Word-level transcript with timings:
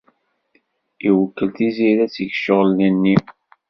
Iwekkel 1.07 1.49
Tiziri 1.55 2.01
ad 2.05 2.11
teg 2.11 2.29
ccɣel-nni. 2.35 3.15